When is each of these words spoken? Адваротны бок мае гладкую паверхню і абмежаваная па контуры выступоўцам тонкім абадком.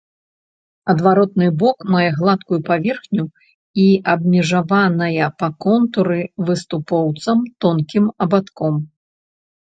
Адваротны 0.91 1.47
бок 1.63 1.77
мае 1.95 2.05
гладкую 2.19 2.57
паверхню 2.69 3.25
і 3.83 3.85
абмежаваная 4.13 5.27
па 5.41 5.47
контуры 5.65 6.17
выступоўцам 6.47 7.37
тонкім 7.67 8.09
абадком. 8.27 8.81